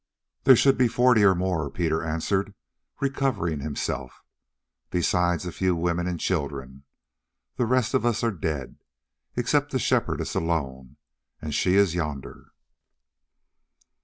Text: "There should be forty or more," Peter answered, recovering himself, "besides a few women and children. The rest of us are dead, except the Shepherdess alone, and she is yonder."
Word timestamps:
"There 0.45 0.55
should 0.55 0.79
be 0.79 0.87
forty 0.87 1.23
or 1.23 1.35
more," 1.35 1.69
Peter 1.69 2.03
answered, 2.03 2.55
recovering 2.99 3.59
himself, 3.59 4.23
"besides 4.89 5.45
a 5.45 5.51
few 5.51 5.75
women 5.75 6.07
and 6.07 6.19
children. 6.19 6.85
The 7.57 7.67
rest 7.67 7.93
of 7.93 8.03
us 8.03 8.23
are 8.23 8.31
dead, 8.31 8.77
except 9.35 9.69
the 9.69 9.77
Shepherdess 9.77 10.33
alone, 10.33 10.97
and 11.39 11.53
she 11.53 11.75
is 11.75 11.93
yonder." 11.93 12.47